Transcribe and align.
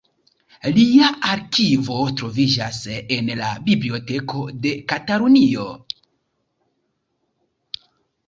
Lia 0.75 1.09
arkivo 1.31 1.97
troviĝas 2.21 2.79
en 3.17 3.29
la 3.41 3.51
Biblioteko 3.67 4.41
de 4.63 4.71
Katalunio. 4.93 5.67